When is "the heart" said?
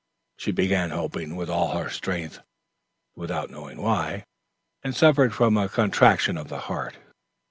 6.49-6.95